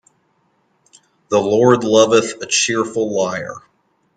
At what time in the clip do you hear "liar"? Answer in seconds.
3.15-3.57